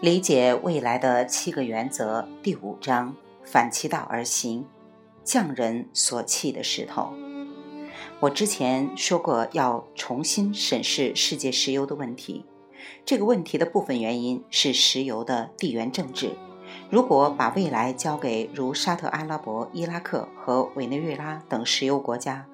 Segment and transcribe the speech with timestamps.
[0.00, 3.14] 理解未来的七个原则第五章：
[3.44, 4.64] 反其道而行，
[5.24, 7.12] 匠人所弃的石头。
[8.18, 12.46] 我之前说过，要重新审视世界石油的问题。
[13.04, 16.34] 这个问题的部分原因是石油的地缘政治。
[16.88, 22.46] 如果把未来交给如沙特阿拉伯、伊拉克和委内瑞拉等石油国家，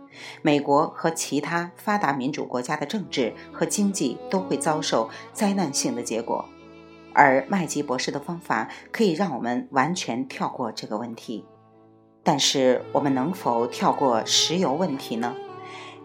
[0.43, 6.45] 美国和其他发达民主国家的政治和经济都会遭受灾难性的结果。
[7.17, 11.47] 而麦吉博士的方法可以让我们完全跳过这个问题，
[12.23, 15.35] 但是我们能否跳过石油问题呢？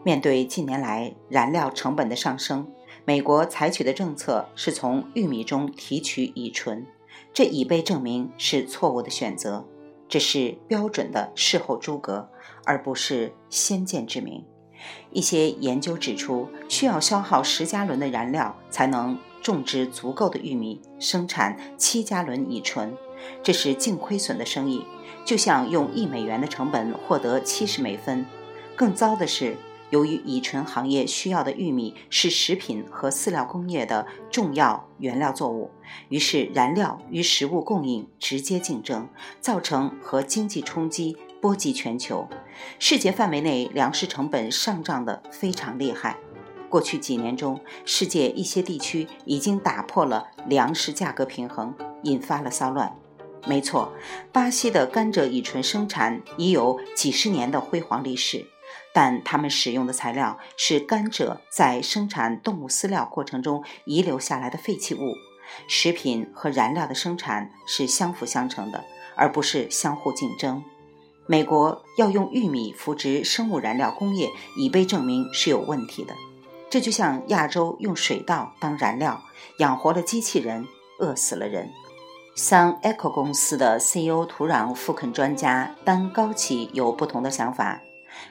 [0.04, 2.66] 面对近年来燃料成本的上升，
[3.04, 6.88] 美国采取的政策是从玉米中提取乙醇，
[7.34, 9.68] 这已被证明是错误的选择。
[10.08, 12.30] 这是标准的事后诸葛，
[12.64, 14.46] 而不是先见之明。
[15.12, 19.20] 一些研究指出，需要消耗十加仑的燃料才能。
[19.42, 22.96] 种植足够的玉米，生产七加仑乙醇，
[23.44, 24.86] 这是净亏损的生意，
[25.26, 28.26] 就像用一美元的成本获得七十美分。
[28.76, 29.58] 更糟的是，
[29.90, 35.72] 由于乙醇行业需要的玉米是食品和饲料工业的重要原料作物，
[36.10, 42.28] 于是燃料与食物供应直接竞争，造成和经济冲击波及全球。
[42.80, 46.18] 世界范围内粮食成本上涨的非常厉害。
[46.72, 52.96] 过去几年中，世界一些地区已经打破了粮食价格平衡，引发了骚乱。
[53.46, 53.92] 没错，
[54.32, 58.46] 巴西的甘蔗乙醇生产已有几十年的辉煌历史，
[58.94, 65.16] 但他们使用的材料是甘蔗在生产动物饲料过程中遗留下来的废弃物。
[65.68, 68.86] 食品和燃料的生产是相辅相成的，
[69.18, 70.64] 而不是相互竞争。
[71.28, 76.16] 美国要用玉米扶植生物燃料工业，已被证明是有问题的。
[76.72, 79.22] 这就像亚洲用水稻当燃料
[79.58, 80.66] 养活了机器人，
[81.00, 81.70] 饿死了人。
[82.38, 87.82] Sun Echo 公司的 CEO 土壤复垦专家丹高奇有不同的想法。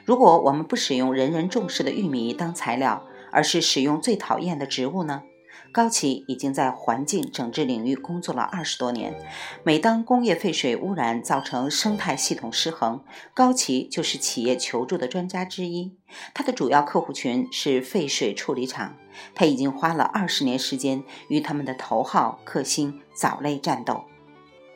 [0.05, 5.21] 如果我们不使用人人重视的玉米当材料，而是使用最讨厌的植物呢？
[5.71, 9.15] 高奇已经在环境整治领域工作了二十多年。
[9.63, 15.95] 每当工业废水污染造成生态系统失衡，高奇就是企业求助的专家之一。
[16.33, 18.97] 他的主要客户群是废水处理厂。
[19.33, 24.03] 他已经花了二十年时间与他们的头号克星藻类战斗。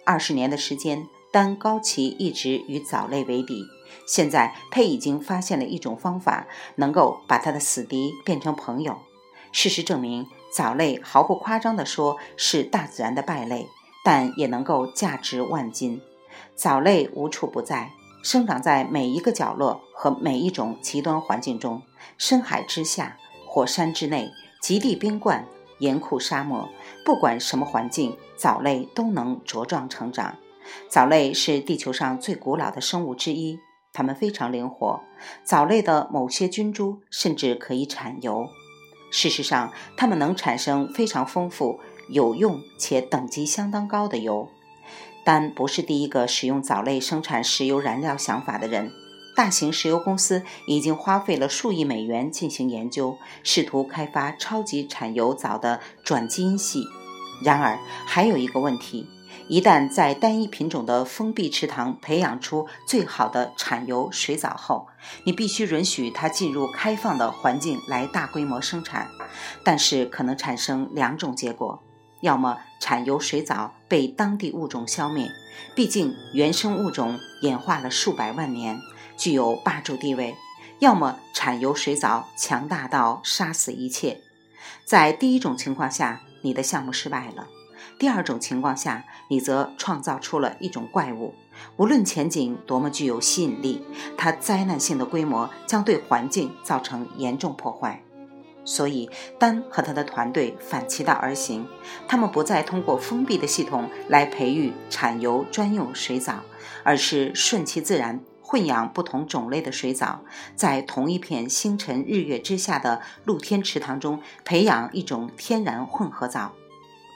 [0.06, 3.66] 二十年的时间，但高奇一直与藻类为敌。
[4.08, 8.98] 现在他已经发现了一种方法，能够把他的死敌变成朋友。
[9.52, 10.28] 事实证明。
[10.56, 13.68] 藻类毫不夸张地说，是大自然的败类，
[14.06, 16.02] 但也能够价值万金。
[16.56, 17.92] 藻类无处不在，
[18.24, 21.82] 生长在每一个角落和每一种极端环境中：
[22.18, 25.46] 深海之下、火山之内、极地冰冠、
[25.80, 26.70] 严酷沙漠，
[27.04, 30.38] 不管什么环境，藻类都能茁壮成长。
[30.88, 33.60] 藻类是地球上最古老的生物之一，
[33.92, 35.02] 它们非常灵活。
[35.44, 38.48] 藻类的某些菌株甚至可以产油。
[39.18, 44.50] 事实上，它们能产生非常丰富、有用且等级相当高的油。
[45.24, 48.92] 但不是第一个使用藻类生产石油燃料想法的人。
[49.34, 56.84] 大型石油公司已经花费了数亿美元进行研究，试图开发超级产油藻的转基因系。
[57.42, 59.08] 然而，还有一个问题。
[59.48, 64.88] 一旦在单一品种的封闭池塘培养出最好的产油水藻后，
[65.24, 69.08] 你必须允许它进入开放的环境来大规模生产。
[69.64, 71.84] 但是可能产生两种结果：
[72.22, 75.30] 要么产油水藻被当地物种消灭，
[75.76, 78.80] 毕竟原生物种演化了数百万年，
[79.16, 80.34] 具有霸主地位；
[80.80, 84.22] 要么产油水藻强大到杀死一切。
[84.84, 87.48] 在第一种情况下，你的项目失败了。
[87.98, 91.34] 第二种情况下，你则创造出了一种怪物。
[91.78, 93.82] 无论前景多么具有吸引力，
[94.18, 98.02] 它灾难性的规模将对环境造成严重破坏。
[98.66, 101.68] 所以，丹和他的团队反其道而行，
[102.08, 106.42] 他们不再通过封闭的系统来培育产油专用水藻，
[106.84, 110.22] 而是顺其自然混养不同种类的水藻，
[110.56, 116.54] 在同一片星辰日月之下的露天池塘中培养一种天然混合藻。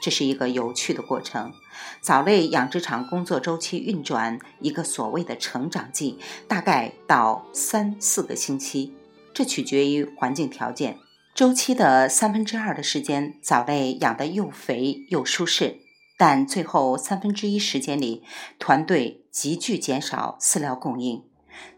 [0.00, 1.52] 这是一个有趣的过程。
[2.00, 6.18] 藻类养殖场工作周期运转一个所谓的成长季，
[6.48, 8.94] 大概到三四个星期，
[9.32, 10.98] 这取决于环境条件。
[11.34, 15.78] 周期的三分之二的时间，藻类养得又肥又舒适，
[16.18, 18.22] 但最后三分之一时间里，
[18.58, 21.22] 团队急剧减少饲料供应。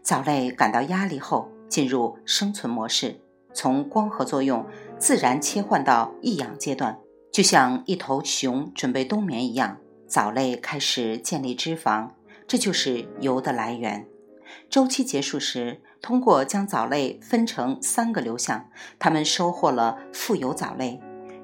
[0.01, 3.21] 藻类感到压力后，进入生存模式，
[3.53, 4.65] 从光合作用
[4.97, 6.97] 自然切换到异养阶段。
[7.33, 12.11] 就像一头熊准备冬眠一样，藻类开始建立脂肪，
[12.47, 14.05] 这就是油的来源。
[14.69, 18.69] 周期结束时，通过将藻类分成三个流向，
[18.99, 21.01] 它们收获了富油藻类。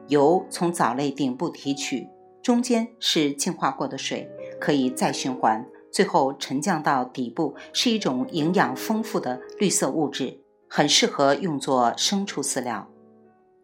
[0.10, 2.08] 油从藻类顶部提取，
[2.44, 4.30] 中间是净化过的水，
[4.62, 12.88] 可以再循环，最后沉降到底部，是一种营养丰富的绿色物质，很适合用作牲畜饲料。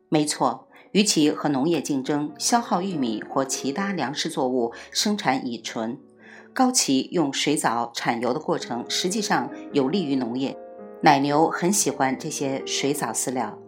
[0.09, 0.64] 没错。
[0.95, 5.99] 与其和农业竞争，消耗玉米或其他粮食作物生产乙醇，
[6.53, 10.57] 高崎用水藻产油的过程实际上有利于农业。
[11.01, 13.59] 奶牛很喜欢这些水藻饲料。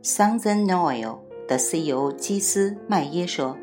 [0.00, 1.18] Sunzen Oil
[1.48, 3.58] 的 CEO 基斯麦耶说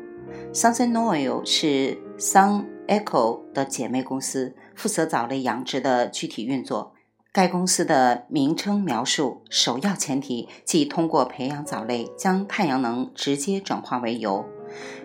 [0.52, 6.92] ：“Sunzen Oil 是 Sun Echo 的姐妹公司，负责藻类养殖的具体运作。”
[7.34, 14.44] 该公司的名称描述，首要前提即通过培养藻类，将太阳能直接转化为油。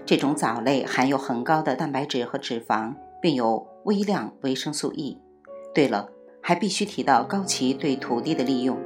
[0.06, 5.18] 这种藻类含有很高的蛋白质和脂肪，并有微量维生素 E。
[5.74, 6.08] 对了，
[6.40, 8.78] 还必须提到高崎对土地的利用。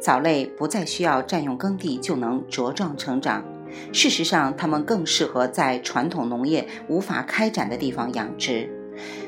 [0.00, 3.44] 藻类不再需要占用耕地就能茁壮成长。
[3.92, 8.72] 事实上，它们更适合在传统农业无法开展的地方养殖。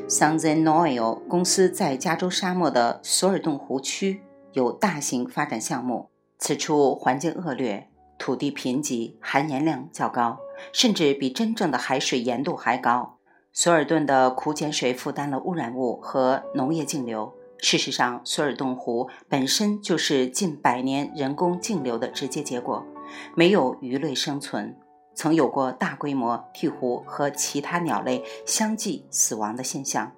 [0.08, 4.22] Southern Oil 公司在加州沙漠的索尔顿湖区
[4.54, 6.08] 有大型发展项目。
[6.38, 10.38] 此处环境恶劣，土地贫瘠，含盐量较高，
[10.72, 13.18] 甚至比真正的海水盐度还高。
[13.52, 17.34] 索尔顿的苦碱水负担了污染物和农业径流。
[17.58, 22.86] 事实上，索尔顿湖本身就是近百年人工径流的直接结果，
[23.34, 24.74] 没有鱼类生存。
[25.18, 30.12] 曾有过大规模鹈鹕和其他鸟类相继死亡的现象。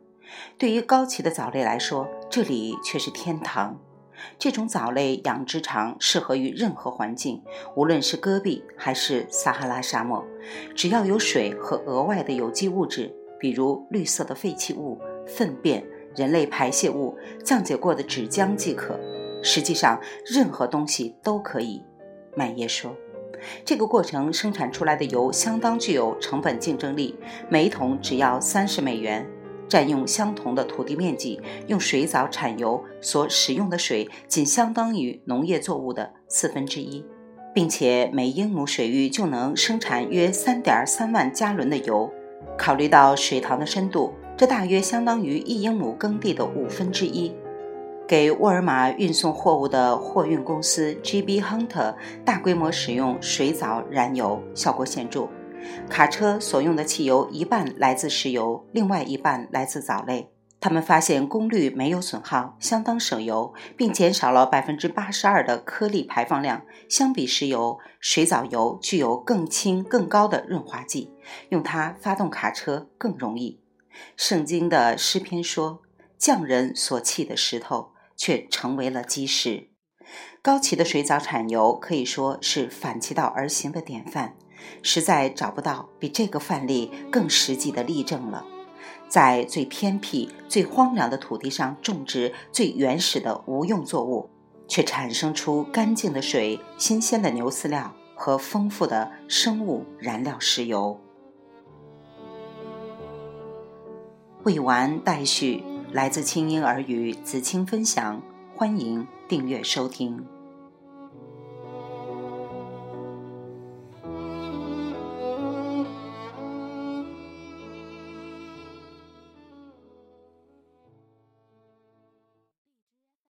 [0.58, 3.80] 对于高崎的藻类来说，这里却是天堂。
[4.38, 7.42] 这种藻类养殖场适合于任何环境，
[7.74, 10.22] 无论是戈壁还是撒哈拉沙漠，
[10.76, 15.82] 只要有水和额外的有机物质，比如绿色的废弃物、粪便、
[16.14, 19.00] 人类排泄物、降解过的纸浆即可。
[19.42, 21.82] 实际上，任何东西都可以。
[22.36, 22.94] 麦耶说。
[23.64, 27.14] 这个过程生产出来的油相当具有成本竞争力，
[27.48, 29.26] 每桶只要三十美元，
[29.68, 37.04] 占用相同的土地面积，用水藻产油所使用的水仅相当于农业作物的四分之一，
[37.54, 42.10] 并且每英亩水域就能生产约三点三万加仑的油。
[42.58, 47.32] 考虑到水塘的深度，这大约相当于一英亩耕地的五分之一。
[48.10, 55.28] 给沃尔玛运送货物的货运公司 GB Hunter 大规模使用水藻燃油，效果显著。
[55.88, 60.28] 卡车所用的汽油一半来自石油，另外一半来自藻类。
[60.58, 66.62] 他们发现功率没有损耗，相当省油，并减少了百分之八十二的颗粒排放量。
[66.88, 71.12] 相比石油，水藻油具有更轻、更高的润滑剂，
[71.50, 73.60] 用它发动卡车更容易。
[74.16, 75.82] 圣经的诗篇说
[76.18, 79.70] ：“匠人所砌的石头。”却成为了基石。
[80.42, 84.36] 高崎的水藻产油可以说是反其道而行的典范，
[84.82, 88.44] 实在找不到比这个范例更实际的例证了。
[89.08, 94.28] 在最偏僻、最荒凉的土地上种植最原始的无用作物，
[94.68, 101.00] 却产生出干净的水、新鲜的牛饲料和丰富的生物燃料石油。
[104.42, 105.69] 未完待续。
[105.92, 108.22] 来自清音耳语子青分享，
[108.54, 110.24] 欢迎订阅收听。